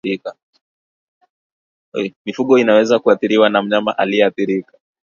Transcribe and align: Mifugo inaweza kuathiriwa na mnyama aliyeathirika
Mifugo 2.25 2.59
inaweza 2.59 2.99
kuathiriwa 2.99 3.49
na 3.49 3.61
mnyama 3.61 3.97
aliyeathirika 3.97 4.77